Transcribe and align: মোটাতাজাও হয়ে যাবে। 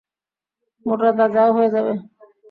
মোটাতাজাও 0.85 1.49
হয়ে 1.55 1.69
যাবে। 1.75 1.93